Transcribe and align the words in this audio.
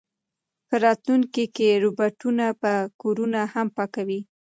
په 0.67 0.75
راتلونکي 0.85 1.45
کې 1.55 1.81
روبوټونه 1.83 2.45
به 2.61 2.73
کورونه 3.01 3.39
هم 3.53 3.67
پاکوي. 3.77 4.19